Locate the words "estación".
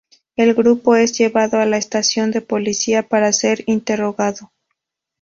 1.77-2.31